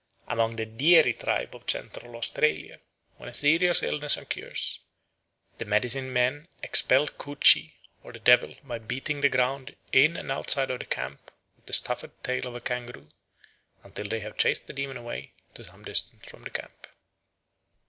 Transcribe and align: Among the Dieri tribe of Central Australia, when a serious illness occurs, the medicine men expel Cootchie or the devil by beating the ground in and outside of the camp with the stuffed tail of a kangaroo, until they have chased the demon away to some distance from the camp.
Among 0.27 0.55
the 0.55 0.65
Dieri 0.65 1.13
tribe 1.13 1.53
of 1.53 1.69
Central 1.69 2.15
Australia, 2.15 2.79
when 3.17 3.29
a 3.29 3.35
serious 3.35 3.83
illness 3.83 4.17
occurs, 4.17 4.79
the 5.59 5.65
medicine 5.65 6.11
men 6.11 6.47
expel 6.63 7.07
Cootchie 7.07 7.75
or 8.01 8.11
the 8.11 8.17
devil 8.19 8.55
by 8.63 8.79
beating 8.79 9.21
the 9.21 9.29
ground 9.29 9.75
in 9.93 10.17
and 10.17 10.31
outside 10.31 10.71
of 10.71 10.79
the 10.79 10.87
camp 10.87 11.29
with 11.55 11.67
the 11.67 11.73
stuffed 11.73 12.23
tail 12.23 12.47
of 12.47 12.55
a 12.55 12.61
kangaroo, 12.61 13.09
until 13.83 14.07
they 14.07 14.21
have 14.21 14.37
chased 14.37 14.65
the 14.65 14.73
demon 14.73 14.97
away 14.97 15.33
to 15.53 15.65
some 15.65 15.83
distance 15.85 16.25
from 16.27 16.45
the 16.45 16.49
camp. 16.49 16.87